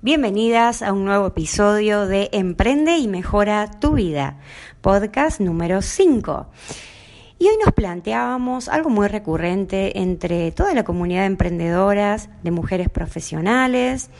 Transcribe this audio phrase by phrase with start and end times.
[0.00, 4.38] Bienvenidas a un nuevo episodio de Emprende y Mejora tu Vida,
[4.80, 6.46] podcast número 5.
[7.40, 12.88] Y hoy nos planteábamos algo muy recurrente entre toda la comunidad de emprendedoras, de mujeres
[12.88, 14.10] profesionales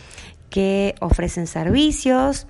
[0.51, 2.49] que ofrecen servicios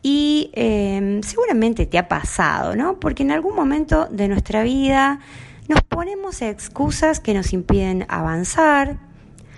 [0.00, 3.00] y em, seguramente te ha pasado, ¿no?
[3.00, 5.18] Porque en algún momento de nuestra vida
[5.66, 9.00] nos ponemos excusas que nos impiden avanzar,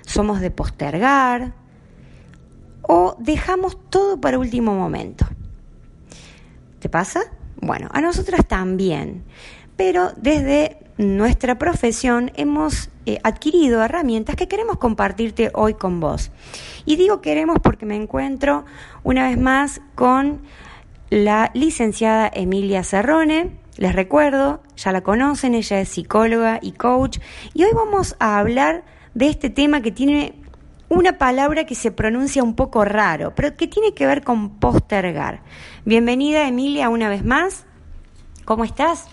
[0.06, 1.52] somos de postergar,
[2.82, 5.27] o dejamos todo para último momento.
[6.78, 7.22] ¿Te pasa?
[7.61, 9.25] Bueno, a nosotras también,
[9.77, 16.30] pero desde nuestra profesión hemos eh, adquirido herramientas que queremos compartirte hoy con vos.
[16.84, 18.64] Y digo queremos porque me encuentro
[19.03, 20.42] una vez más con
[21.10, 23.58] la licenciada Emilia Cerrone.
[23.77, 27.19] Les recuerdo, ya la conocen, ella es psicóloga y coach.
[27.55, 30.41] Y hoy vamos a hablar de este tema que tiene
[30.92, 35.40] una palabra que se pronuncia un poco raro, pero que tiene que ver con postergar.
[35.86, 37.64] Bienvenida Emilia una vez más.
[38.44, 39.06] ¿Cómo estás?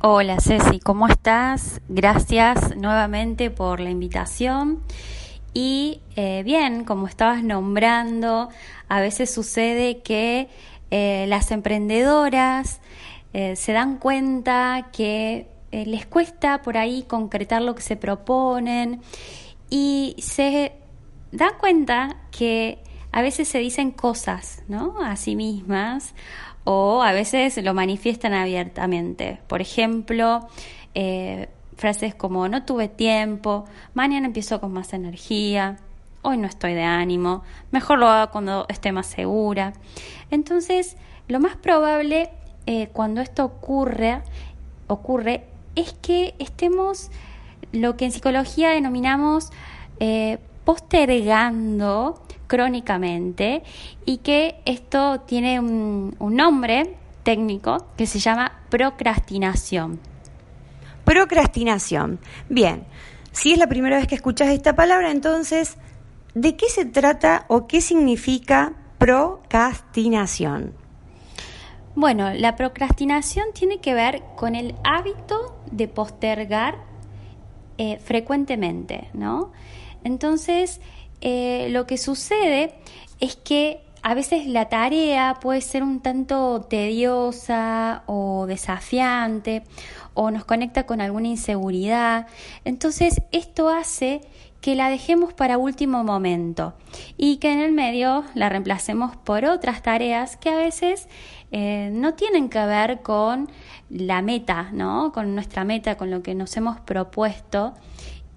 [0.00, 1.80] Hola Ceci, ¿cómo estás?
[1.88, 4.80] Gracias nuevamente por la invitación.
[5.52, 8.48] Y eh, bien, como estabas nombrando,
[8.88, 10.48] a veces sucede que
[10.90, 12.80] eh, las emprendedoras
[13.34, 19.00] eh, se dan cuenta que les cuesta por ahí concretar lo que se proponen
[19.70, 20.72] y se
[21.34, 22.78] da cuenta que
[23.10, 25.00] a veces se dicen cosas, ¿no?
[25.02, 26.14] A sí mismas
[26.62, 29.40] o a veces lo manifiestan abiertamente.
[29.48, 30.48] Por ejemplo,
[30.94, 35.76] eh, frases como no tuve tiempo, mañana empiezo con más energía,
[36.22, 37.42] hoy no estoy de ánimo,
[37.72, 39.72] mejor lo hago cuando esté más segura.
[40.30, 42.30] Entonces, lo más probable
[42.66, 44.22] eh, cuando esto ocurre,
[44.86, 45.44] ocurre
[45.74, 47.10] es que estemos
[47.72, 49.50] lo que en psicología denominamos
[49.98, 53.62] eh, postergando crónicamente
[54.04, 60.00] y que esto tiene un, nombre técnico que se llama procrastinación.
[61.04, 62.18] Procrastinación.
[62.48, 62.84] Bien,
[63.32, 65.76] si es la primera vez que escuchas esta palabra, entonces,
[66.34, 70.74] ¿de qué se trata o qué significa procrastinación?
[71.96, 76.76] Bueno, la procrastinación tiene que ver con el hábito de postergar
[77.78, 79.52] eh, frecuentemente, ¿no?
[80.04, 80.80] Entonces,
[81.20, 82.74] eh, lo que sucede
[83.20, 89.62] es que a veces la tarea puede ser un tanto tediosa o desafiante
[90.12, 92.26] o nos conecta con alguna inseguridad.
[92.66, 94.20] Entonces esto hace
[94.60, 96.74] que la dejemos para último momento
[97.16, 101.08] y que en el medio la reemplacemos por otras tareas que a veces
[101.50, 103.50] eh, no tienen que ver con
[103.88, 105.12] la meta, ¿no?
[105.12, 107.72] con nuestra meta, con lo que nos hemos propuesto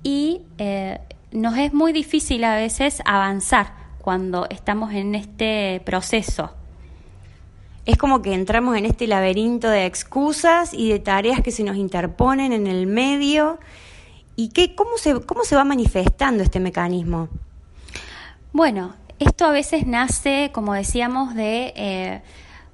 [0.02, 1.00] y eh,
[1.38, 6.52] nos es muy difícil a veces avanzar cuando estamos en este proceso.
[7.86, 11.78] Es como que entramos en este laberinto de excusas y de tareas que se nos
[11.78, 13.60] interponen en el medio.
[14.36, 17.30] ¿Y qué, cómo, se, cómo se va manifestando este mecanismo?
[18.52, 22.22] Bueno, esto a veces nace, como decíamos, de eh,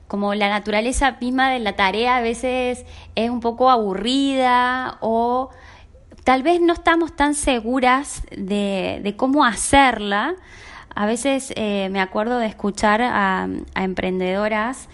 [0.07, 2.85] como la naturaleza misma de la tarea a veces
[3.15, 5.49] es un poco aburrida o
[6.23, 10.35] tal vez no estamos tan seguras de, cómo hacerla.
[10.95, 14.89] A veces eh, me acuerdo de escuchar a, emprendedoras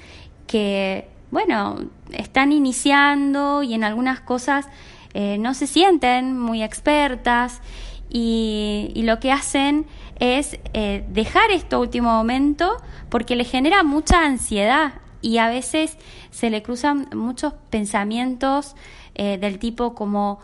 [0.48, 1.78] que, bueno,
[2.12, 4.68] están iniciando y en algunas cosas
[5.14, 7.62] eh, no se sienten muy expertas
[8.10, 9.86] y, lo que hacen
[10.20, 12.78] es eh, dejar esto último momento
[13.10, 15.98] porque le genera mucha ansiedad y a veces
[16.32, 18.76] se le cruzan muchos pensamientos
[19.16, 20.40] del tipo como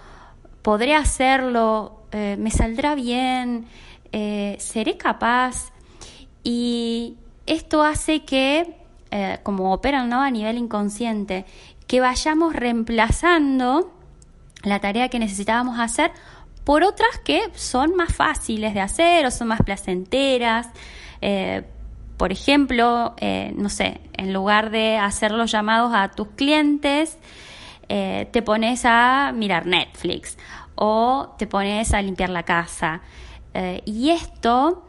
[0.66, 3.68] podré hacerlo, eh, me saldrá bien,
[4.12, 5.72] eh, seré capaz.
[6.44, 8.76] Y esto hace que,
[9.12, 10.24] eh, como operan ¿no?
[10.24, 11.46] a nivel inconsciente,
[11.86, 13.94] que vayamos reemplazando
[14.64, 16.12] la tarea que necesitábamos hacer
[16.64, 20.70] por otras que son más fáciles de hacer o son más placenteras.
[22.18, 23.16] por ejemplo,
[23.56, 27.20] no sé, en lugar de hacer los llamados a tus clientes,
[27.90, 30.38] eh, te pones a mirar Netflix
[30.76, 33.02] o te pones a limpiar la casa.
[33.54, 34.86] Eh, y esto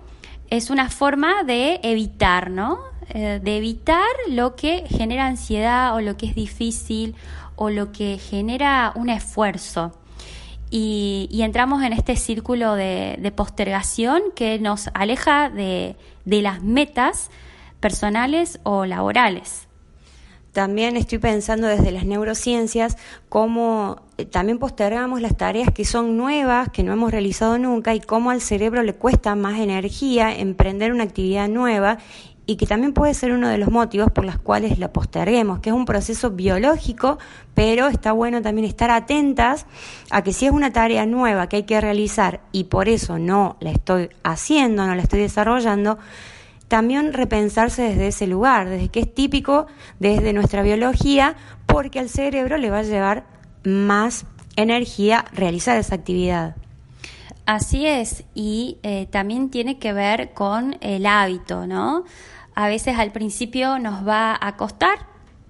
[0.51, 2.79] es una forma de evitar, ¿no?
[3.09, 7.15] Eh, de evitar lo que genera ansiedad o lo que es difícil
[7.55, 9.93] o lo que genera un esfuerzo.
[10.69, 15.95] Y, entramos en este círculo de, postergación que nos aleja de,
[16.25, 17.31] de las metas
[17.79, 19.66] personales o laborales.
[20.57, 22.97] También estoy pensando desde las neurociencias
[23.29, 28.01] cómo eh, también postergamos las tareas que son nuevas, que no hemos realizado nunca y
[28.01, 31.99] cómo al cerebro le cuesta más energía emprender una actividad nueva
[32.47, 35.69] y que también puede ser uno de los motivos por los cuales la posterguemos, que
[35.69, 37.19] es un proceso biológico,
[37.53, 39.67] pero está bueno también estar atentas
[40.09, 43.59] a que si es una tarea nueva que hay que realizar y por eso no
[43.61, 45.99] la estoy haciendo, no la estoy desarrollando,
[46.69, 49.67] también repensarse desde ese lugar, desde que es típico
[49.99, 51.37] desde nuestra biología,
[51.67, 53.25] porque al cerebro le va a llevar
[53.65, 54.27] más
[54.57, 56.57] energía realizar esa actividad.
[57.45, 62.05] Así es, y eh, también tiene que ver con el hábito, ¿no?
[62.55, 64.99] A veces al principio nos va a costar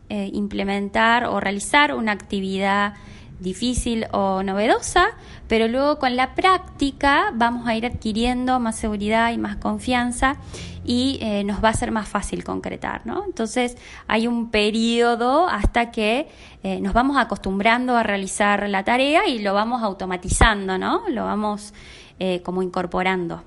[0.08, 2.94] eh, implementar o realizar una actividad
[3.40, 5.08] difícil o novedosa,
[5.48, 10.36] pero luego con la práctica vamos a ir adquiriendo más seguridad y más confianza
[10.84, 13.24] y eh, nos va a ser más fácil concretar, ¿no?
[13.24, 16.28] Entonces hay un periodo hasta que
[16.62, 21.02] eh, nos vamos acostumbrando a realizar la tarea y lo vamos automatizando, ¿no?
[21.08, 21.74] Lo vamos
[22.18, 23.42] eh, como incorporando.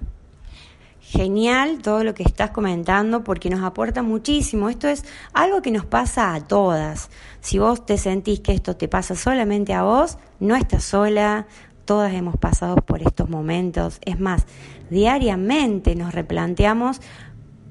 [1.01, 4.69] Genial todo lo que estás comentando porque nos aporta muchísimo.
[4.69, 7.09] Esto es algo que nos pasa a todas.
[7.41, 11.47] Si vos te sentís que esto te pasa solamente a vos, no estás sola.
[11.85, 13.99] Todas hemos pasado por estos momentos.
[14.05, 14.45] Es más,
[14.89, 17.01] diariamente nos replanteamos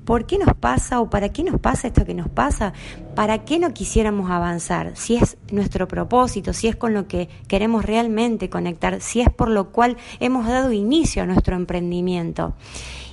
[0.09, 2.73] ¿Por qué nos pasa o para qué nos pasa esto que nos pasa?
[3.15, 4.97] ¿Para qué no quisiéramos avanzar?
[4.97, 9.51] Si es nuestro propósito, si es con lo que queremos realmente conectar, si es por
[9.51, 12.55] lo cual hemos dado inicio a nuestro emprendimiento.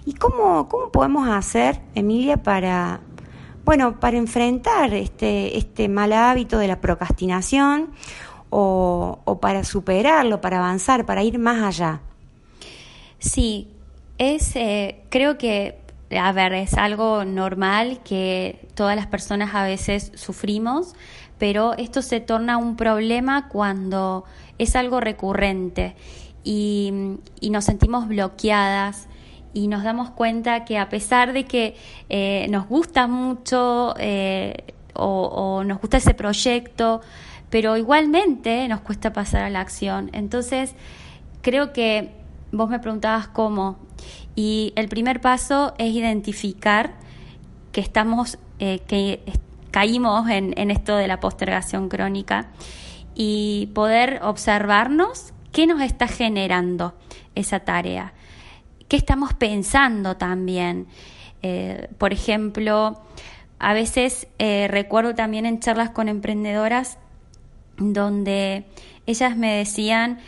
[0.05, 3.01] ¿Y cómo, cómo podemos hacer, Emilia, para,
[3.65, 7.89] bueno, para enfrentar este, este mal hábito de la procrastinación
[8.49, 11.99] o, para superarlo, para avanzar, para ir más allá?
[13.19, 13.67] Sí,
[14.17, 20.11] es, eh, creo que a ver, es algo normal que todas las personas a veces
[20.15, 20.93] sufrimos,
[21.37, 24.25] pero esto se torna un problema cuando
[24.57, 25.95] es algo recurrente
[26.43, 27.17] y,
[27.49, 29.07] nos sentimos bloqueadas
[29.53, 31.75] y nos damos cuenta que a pesar de que
[32.09, 34.63] eh, nos gusta mucho eh,
[34.93, 37.01] o, nos gusta ese proyecto,
[37.49, 40.09] pero igualmente nos cuesta pasar a la acción.
[40.13, 40.75] Entonces,
[41.41, 42.11] creo que
[42.51, 43.77] vos me preguntabas cómo
[44.35, 46.93] y el primer paso es identificar
[47.71, 49.21] que estamos, eh, que
[49.71, 52.47] caímos en, esto de la postergación crónica
[53.13, 56.95] y poder observarnos qué nos está generando
[57.35, 58.13] esa tarea,
[58.87, 60.87] qué estamos pensando también.
[61.41, 63.01] Eh, por ejemplo,
[63.59, 66.97] a veces eh, recuerdo también en charlas con emprendedoras
[67.77, 68.65] donde
[69.05, 70.19] ellas me decían,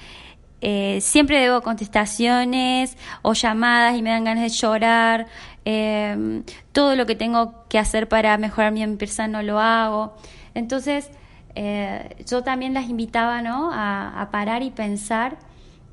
[0.61, 5.27] eh, siempre debo contestaciones o llamadas y me dan ganas de llorar.
[5.65, 10.15] Em, todo lo que tengo que hacer para mejorar mi empresa no lo hago.
[10.55, 11.11] Entonces,
[11.55, 13.69] eh, yo también las invitaba ¿no?
[13.73, 15.37] a, parar y pensar,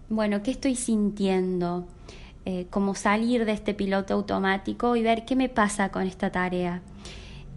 [0.08, 1.87] bueno, ¿qué estoy sintiendo?
[2.46, 6.83] Eh, como salir de este piloto automático y ver qué me pasa con esta tarea,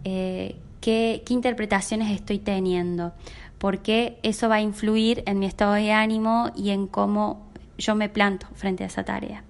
[0.02, 3.12] qué, qué interpretaciones estoy teniendo
[3.58, 7.46] porque eso va a influir en mi estado de ánimo y en cómo
[7.76, 9.44] yo me planto frente a esa tarea.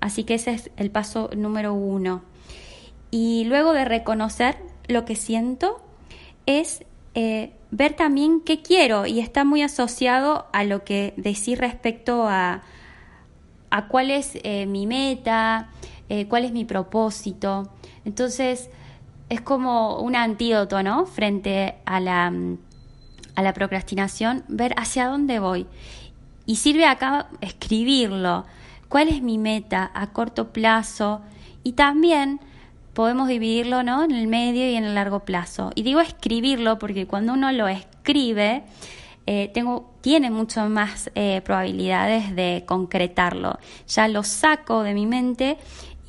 [0.00, 2.22] Así que ese es el paso número uno.
[3.10, 4.56] Y luego de reconocer
[4.88, 5.80] lo que siento,
[6.46, 6.84] es
[7.14, 12.62] eh, ver también qué quiero y está muy asociado a lo que decir respecto a,
[13.70, 15.70] a cuál es eh, mi meta,
[16.08, 17.70] eh, cuál es mi propósito.
[18.04, 18.70] Entonces,
[19.28, 21.06] es como un antídoto, ¿no?
[21.06, 22.58] Frente a la mm,
[23.40, 25.66] a la procrastinación, ver hacia dónde voy.
[26.46, 28.44] Y sirve acá escribirlo.
[28.88, 31.20] ¿Cuál es mi meta a corto plazo?
[31.62, 32.40] Y también
[32.92, 34.04] podemos dividirlo ¿no?
[34.04, 35.70] en el medio y en el largo plazo.
[35.74, 38.64] Y digo escribirlo porque cuando uno lo escribe,
[39.26, 43.58] eh, tengo, tiene mucho más eh, probabilidades de concretarlo.
[43.88, 45.56] Ya lo saco de mi mente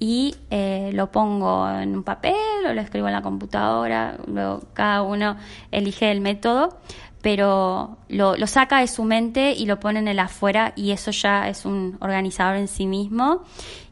[0.03, 2.33] y eh, lo pongo en un papel
[2.67, 4.17] o lo escribo en la computadora.
[4.25, 5.37] Luego cada uno
[5.69, 6.79] elige el método,
[7.21, 11.47] pero lo, saca de su mente y lo pone en el afuera y eso ya
[11.47, 13.43] es un organizador en sí mismo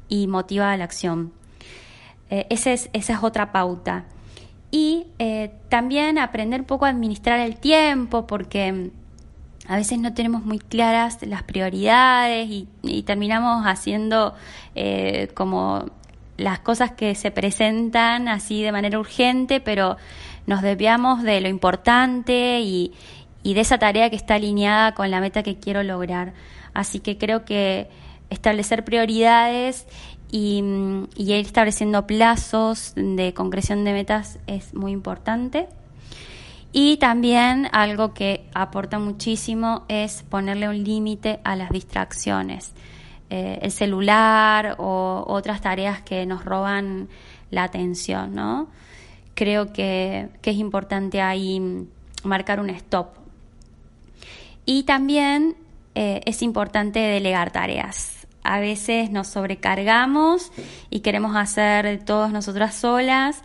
[0.07, 1.31] y motiva la acción.
[2.29, 4.05] Eh, esa, es, esa es otra pauta.
[4.71, 8.89] Y eh, también aprender un poco a administrar el tiempo porque mm,
[9.67, 14.33] a veces no tenemos muy claras las prioridades y, terminamos haciendo
[14.75, 15.85] eh, como
[16.37, 19.97] las cosas que se presentan así de manera urgente, pero
[20.47, 22.93] nos desviamos de lo importante y,
[23.43, 26.33] y de esa tarea que está alineada con la meta que quiero lograr.
[26.73, 27.89] Así que creo que
[28.29, 29.87] establecer prioridades
[30.31, 30.63] y,
[31.15, 35.67] y, ir estableciendo plazos de concreción de metas es muy importante.
[36.71, 42.73] Y también algo que aporta muchísimo es ponerle un límite a las distracciones.
[43.31, 47.09] Eh, el celular o otras tareas que nos roban
[47.51, 48.69] la atención, ¿no?
[49.35, 51.87] Creo que, que es importante ahí
[52.23, 53.18] marcar un stop.
[54.71, 55.55] Y también
[55.95, 58.27] eh, es importante delegar tareas.
[58.43, 60.51] A veces nos sobrecargamos
[60.91, 63.41] y queremos hacer todos nosotras solas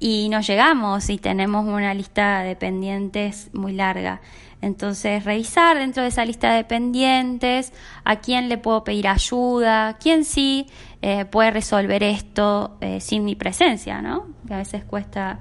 [0.00, 4.22] y no llegamos y tenemos una lista de pendientes muy larga.
[4.62, 10.24] Entonces, revisar dentro de esa lista de pendientes a quién le puedo pedir ayuda, quién
[10.24, 10.66] sí
[11.02, 14.28] eh, puede resolver esto eh, sin mi presencia, ¿no?
[14.46, 15.40] Que a veces cuesta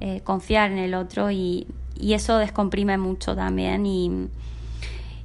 [0.00, 4.30] eh, confiar en el otro y, y, eso descomprime mucho también y,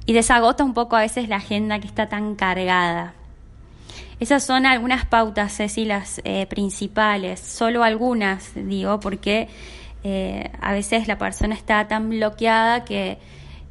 [0.08, 3.12] y desagota un poco a veces la agenda que está tan cargada.
[4.20, 9.48] Esas son algunas pautas, Ceci, las eh, principales, solo algunas, digo, porque
[10.04, 13.18] eh, a veces la persona está tan bloqueada que,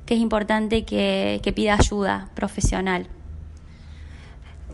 [0.08, 3.08] es importante que, pida ayuda profesional.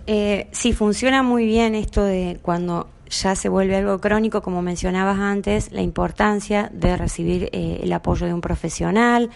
[0.06, 5.20] Eh, sí, funciona muy bien esto de cuando ya se vuelve algo crónico, como mencionabas
[5.20, 9.30] antes, la importancia de recibir eh, el apoyo de un profesional,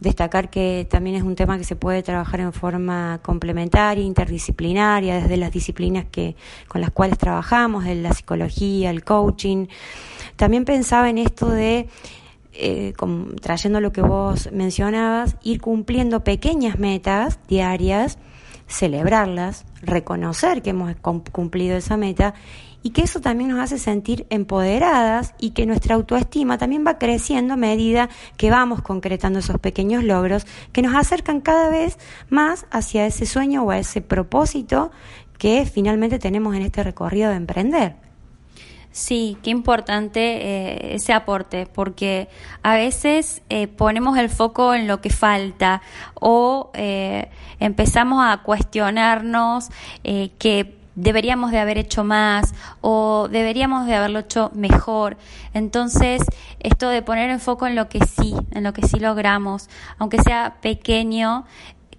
[0.00, 5.36] destacar que también es un tema que se puede trabajar en forma complementaria, interdisciplinaria, desde
[5.36, 6.36] las disciplinas que,
[6.68, 9.66] con las cuales trabajamos, la psicología, el coaching.
[10.36, 11.88] También pensaba en esto de
[12.52, 12.92] eh,
[13.40, 18.18] trayendo lo que vos mencionabas, ir cumpliendo pequeñas metas diarias,
[18.68, 20.94] celebrarlas, reconocer que hemos
[21.32, 22.34] cumplido esa meta
[22.84, 27.54] y que eso también nos hace sentir empoderadas y que nuestra autoestima también va creciendo
[27.54, 31.98] a medida que vamos concretando esos pequeños logros que nos acercan cada vez
[32.28, 34.92] más hacia ese sueño o a ese propósito
[35.38, 37.96] que finalmente tenemos en este recorrido de emprender.
[38.92, 42.28] Sí, qué importante eh, ese aporte, porque
[42.62, 45.80] a veces eh, ponemos el foco en lo que falta
[46.14, 49.70] o eh, empezamos a cuestionarnos
[50.38, 55.16] que deberíamos de haber hecho más o deberíamos de haberlo hecho mejor.
[55.52, 56.22] Entonces,
[56.60, 60.22] esto de poner en foco en lo que sí, en lo que sí logramos, aunque
[60.22, 61.44] sea pequeño,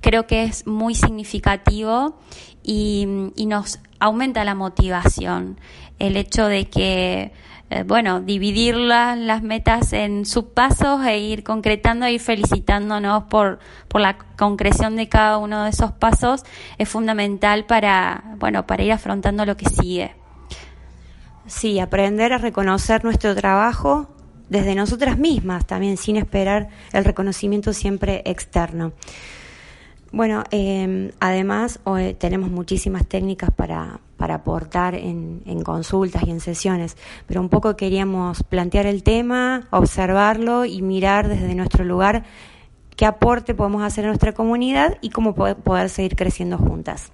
[0.06, 2.20] creo que es muy significativo
[2.62, 3.08] y,
[3.48, 5.60] nos aumenta la motivación.
[5.98, 7.32] El hecho de que
[7.72, 13.58] eh, bueno, dividir las metas en subpasos e ir concretando e ir felicitándonos por,
[13.88, 16.44] por la concreción de cada uno de esos pasos
[16.78, 20.14] es fundamental para, bueno, para ir afrontando lo que sigue.
[21.48, 24.08] Sí, aprender a reconocer nuestro trabajo
[24.50, 28.94] desde nosotras mismas, también sin esperar el reconocimiento siempre externo.
[30.16, 36.40] Bueno, eh, además hoy tenemos muchísimas técnicas para, para aportar en, en, consultas y en
[36.40, 36.96] sesiones,
[37.28, 42.24] pero un poco queríamos plantear el tema, observarlo y mirar desde nuestro lugar
[42.96, 47.12] qué aporte podemos hacer a nuestra comunidad y cómo poder, seguir creciendo juntas.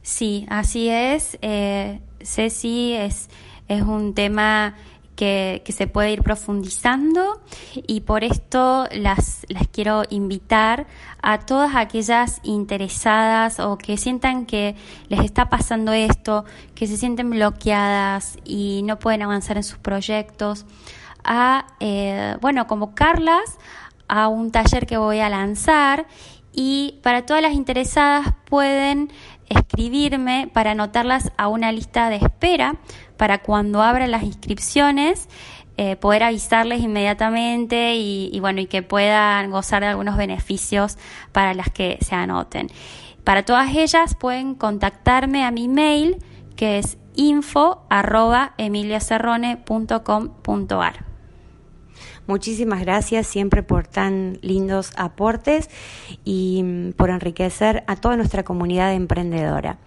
[0.00, 1.36] Sí, así es.
[1.42, 3.28] Eh, Ceci es,
[3.68, 4.74] es un tema
[5.16, 7.40] que, se puede ir profundizando
[7.86, 10.86] y por esto las, las quiero invitar
[11.22, 14.76] a todas aquellas interesadas o que sientan que
[15.08, 16.44] les está pasando esto,
[16.74, 20.66] que se sienten bloqueadas y no pueden avanzar en sus proyectos,
[21.24, 23.58] a, eh, bueno, convocarlas
[24.08, 26.06] a un taller que voy a lanzar
[26.52, 29.10] y para todas las interesadas pueden
[29.54, 32.76] escribirme para anotarlas a una lista de espera
[33.16, 35.28] para cuando abran las inscripciones
[35.76, 40.98] eh, poder avisarles inmediatamente y, bueno y que puedan gozar de algunos beneficios
[41.32, 42.70] para las que se anoten.
[43.24, 46.18] Para todas ellas pueden contactarme a mi mail
[46.54, 48.54] que es info arroba.
[52.26, 55.68] Muchísimas gracias siempre por tan lindos aportes
[56.24, 59.78] y mm, por enriquecer a toda nuestra comunidad emprendedora.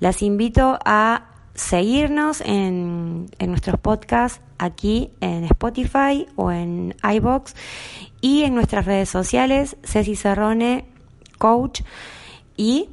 [0.00, 7.54] Las invito a seguirnos en, en nuestros podcasts aquí en Spotify o en iBox
[8.20, 10.86] y en nuestras redes sociales, Ceci Cerrone,
[11.38, 11.82] coach
[12.56, 12.88] y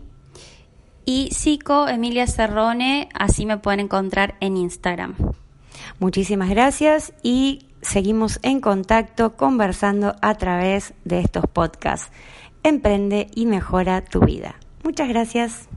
[1.05, 5.15] y Psico Emilia Cerrone, así me pueden encontrar en Instagram.
[5.99, 12.11] Muchísimas gracias y seguimos en contacto conversando a través de estos podcasts.
[12.63, 14.55] Emprende y mejora tu vida.
[14.83, 15.69] Muchas gracias.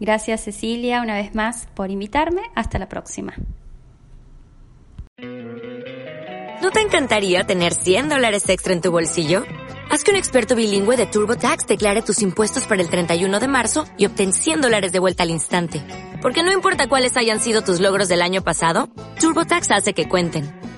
[0.00, 2.42] Gracias Cecilia una vez más por invitarme.
[2.54, 3.34] Hasta la próxima.
[6.62, 9.44] ¿No te encantaría tener 100 dólares extra en tu bolsillo?
[9.90, 13.86] Haz que un experto bilingüe de TurboTax declare tus impuestos para el 31 de marzo
[13.96, 15.82] y obtén 100 dólares de vuelta al instante.
[16.22, 18.88] Porque no importa cuáles hayan sido tus logros del año pasado,
[19.20, 20.59] TurboTax hace que cuenten.